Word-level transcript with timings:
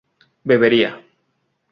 bebería 0.47 0.89